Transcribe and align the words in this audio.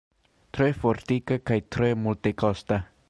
Tre 0.57 0.69
fortika 0.77 1.37
kaj 1.51 1.59
tre 1.77 1.91
multekosta. 2.07 2.85